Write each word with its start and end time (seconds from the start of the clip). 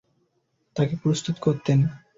তাকে 0.75 0.93
প্রস্তুত 0.95 1.35
করতেন। 1.41 1.79